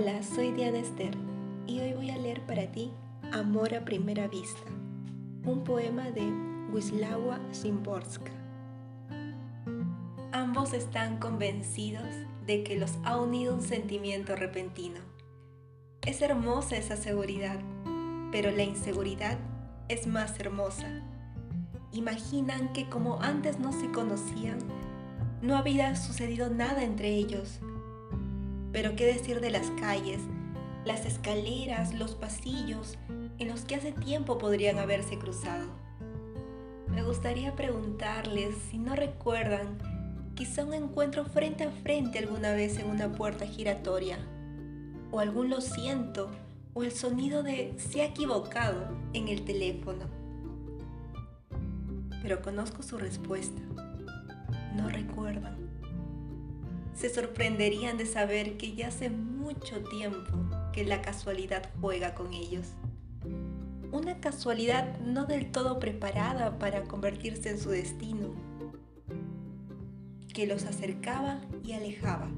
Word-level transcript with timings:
Hola, 0.00 0.22
soy 0.22 0.52
Diana 0.52 0.78
Esther 0.78 1.10
y 1.66 1.80
hoy 1.80 1.92
voy 1.92 2.10
a 2.10 2.16
leer 2.16 2.40
para 2.42 2.70
ti 2.70 2.92
Amor 3.32 3.74
a 3.74 3.84
primera 3.84 4.28
vista, 4.28 4.70
un 5.44 5.64
poema 5.64 6.12
de 6.12 6.22
Wisława 6.72 7.40
Szymborska. 7.50 8.30
Ambos 10.30 10.72
están 10.72 11.18
convencidos 11.18 12.06
de 12.46 12.62
que 12.62 12.76
los 12.76 12.92
ha 13.02 13.16
unido 13.16 13.52
un 13.52 13.60
sentimiento 13.60 14.36
repentino. 14.36 15.00
Es 16.06 16.22
hermosa 16.22 16.76
esa 16.76 16.96
seguridad, 16.96 17.58
pero 18.30 18.52
la 18.52 18.62
inseguridad 18.62 19.36
es 19.88 20.06
más 20.06 20.38
hermosa. 20.38 21.02
Imaginan 21.90 22.72
que 22.72 22.88
como 22.88 23.20
antes 23.20 23.58
no 23.58 23.72
se 23.72 23.90
conocían, 23.90 24.58
no 25.42 25.56
había 25.56 25.96
sucedido 25.96 26.50
nada 26.50 26.84
entre 26.84 27.08
ellos 27.16 27.58
pero 28.72 28.96
qué 28.96 29.06
decir 29.06 29.40
de 29.40 29.50
las 29.50 29.70
calles, 29.80 30.20
las 30.84 31.04
escaleras, 31.06 31.94
los 31.94 32.14
pasillos 32.14 32.96
en 33.38 33.48
los 33.48 33.62
que 33.62 33.76
hace 33.76 33.92
tiempo 33.92 34.38
podrían 34.38 34.78
haberse 34.78 35.18
cruzado. 35.18 35.66
Me 36.88 37.02
gustaría 37.02 37.54
preguntarles 37.54 38.54
si 38.70 38.78
no 38.78 38.96
recuerdan 38.96 39.78
quizá 40.34 40.64
un 40.64 40.74
encuentro 40.74 41.24
frente 41.24 41.64
a 41.64 41.70
frente 41.70 42.18
alguna 42.18 42.52
vez 42.52 42.78
en 42.78 42.88
una 42.88 43.12
puerta 43.12 43.46
giratoria, 43.46 44.18
o 45.10 45.20
algún 45.20 45.50
lo 45.50 45.60
siento, 45.60 46.30
o 46.74 46.84
el 46.84 46.92
sonido 46.92 47.42
de 47.42 47.74
se 47.76 48.02
ha 48.02 48.06
equivocado 48.06 48.96
en 49.12 49.28
el 49.28 49.44
teléfono. 49.44 50.06
Pero 52.22 52.40
conozco 52.42 52.82
su 52.82 52.98
respuesta. 52.98 53.60
No 54.76 54.88
recuerdan 54.88 55.67
se 56.98 57.08
sorprenderían 57.10 57.96
de 57.96 58.06
saber 58.06 58.56
que 58.56 58.74
ya 58.74 58.88
hace 58.88 59.08
mucho 59.08 59.84
tiempo 59.84 60.32
que 60.72 60.84
la 60.84 61.00
casualidad 61.00 61.70
juega 61.80 62.14
con 62.14 62.32
ellos. 62.32 62.66
Una 63.92 64.18
casualidad 64.18 64.98
no 64.98 65.24
del 65.24 65.52
todo 65.52 65.78
preparada 65.78 66.58
para 66.58 66.82
convertirse 66.84 67.50
en 67.50 67.58
su 67.58 67.70
destino, 67.70 68.34
que 70.34 70.48
los 70.48 70.64
acercaba 70.64 71.40
y 71.64 71.72
alejaba, 71.72 72.28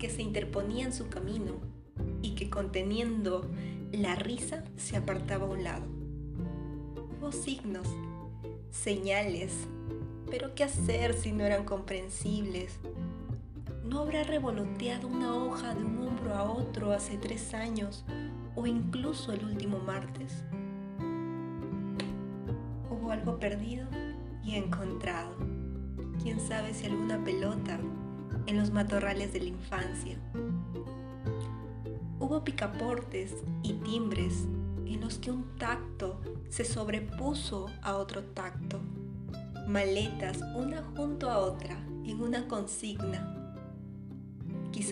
que 0.00 0.10
se 0.10 0.22
interponía 0.22 0.84
en 0.84 0.92
su 0.92 1.08
camino 1.08 1.60
y 2.22 2.34
que 2.34 2.50
conteniendo 2.50 3.48
la 3.92 4.16
risa 4.16 4.64
se 4.76 4.96
apartaba 4.96 5.46
a 5.46 5.50
un 5.50 5.62
lado. 5.62 5.86
Hubo 7.20 7.30
signos, 7.30 7.86
señales, 8.72 9.52
pero 10.28 10.56
¿qué 10.56 10.64
hacer 10.64 11.14
si 11.14 11.30
no 11.30 11.44
eran 11.44 11.64
comprensibles? 11.64 12.80
¿No 13.84 13.98
habrá 13.98 14.22
revoloteado 14.22 15.08
una 15.08 15.34
hoja 15.34 15.74
de 15.74 15.84
un 15.84 15.98
hombro 15.98 16.34
a 16.34 16.44
otro 16.44 16.92
hace 16.92 17.18
tres 17.18 17.52
años 17.52 18.04
o 18.54 18.64
incluso 18.64 19.32
el 19.32 19.44
último 19.44 19.80
martes? 19.80 20.44
Hubo 22.88 23.10
algo 23.10 23.40
perdido 23.40 23.88
y 24.44 24.54
encontrado. 24.54 25.34
Quién 26.22 26.38
sabe 26.38 26.74
si 26.74 26.86
alguna 26.86 27.24
pelota 27.24 27.80
en 28.46 28.56
los 28.56 28.70
matorrales 28.70 29.32
de 29.32 29.40
la 29.40 29.46
infancia. 29.46 30.16
Hubo 32.20 32.44
picaportes 32.44 33.34
y 33.64 33.72
timbres 33.74 34.46
en 34.86 35.00
los 35.00 35.18
que 35.18 35.32
un 35.32 35.56
tacto 35.56 36.20
se 36.48 36.64
sobrepuso 36.64 37.66
a 37.82 37.96
otro 37.96 38.22
tacto. 38.22 38.80
Maletas 39.66 40.40
una 40.54 40.84
junto 40.94 41.28
a 41.28 41.38
otra 41.38 41.76
en 42.04 42.20
una 42.20 42.46
consigna 42.46 43.41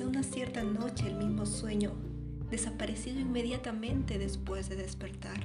Quizá 0.00 0.08
una 0.08 0.22
cierta 0.22 0.62
noche 0.62 1.08
el 1.08 1.16
mismo 1.16 1.44
sueño, 1.44 1.92
desaparecido 2.50 3.20
inmediatamente 3.20 4.18
después 4.18 4.70
de 4.70 4.76
despertar. 4.76 5.38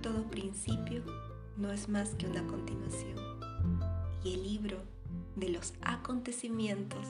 Todo 0.00 0.30
principio 0.30 1.02
no 1.56 1.72
es 1.72 1.88
más 1.88 2.10
que 2.10 2.28
una 2.28 2.46
continuación 2.46 3.16
y 4.22 4.34
el 4.34 4.44
libro 4.44 4.78
de 5.34 5.48
los 5.48 5.74
acontecimientos 5.82 7.08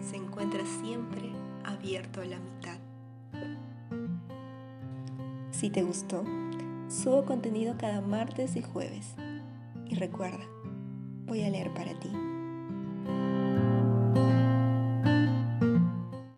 se 0.00 0.14
encuentra 0.14 0.64
siempre 0.80 1.32
abierto 1.64 2.20
a 2.20 2.26
la 2.26 2.38
mitad. 2.38 2.78
Si 5.50 5.70
te 5.70 5.82
gustó, 5.82 6.22
subo 6.88 7.24
contenido 7.24 7.74
cada 7.78 8.00
martes 8.00 8.54
y 8.54 8.62
jueves. 8.62 9.16
Y 9.86 9.96
recuerda, 9.96 10.46
voy 11.26 11.42
a 11.42 11.50
leer 11.50 11.74
para 11.74 11.98
ti. 11.98 12.12